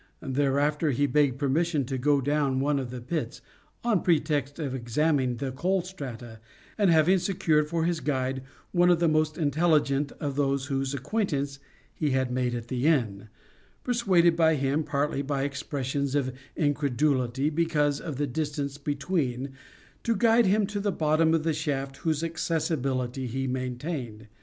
[0.33, 3.39] Thereafter he begged permission to go down one of the pits,
[3.83, 6.39] on pretext of examining the coal strata,
[6.75, 8.41] and having secured for his guide
[8.71, 11.59] one of the most intelligent of those whose acquaintance
[11.93, 13.29] he had made at the inn,
[13.83, 19.49] persuaded him, partly by expressions of incredulity because of the distance between,
[20.01, 24.25] to guide him to the bottom of the shaft whose accessibility he maintained.